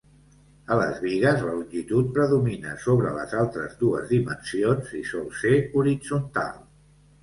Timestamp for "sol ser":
5.15-5.57